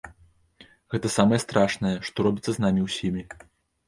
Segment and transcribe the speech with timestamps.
[0.93, 3.23] Гэта самае страшнае, што робіцца з намі ўсімі.